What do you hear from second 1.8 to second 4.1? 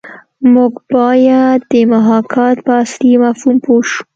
محاکات په اصلي مفهوم پوه شو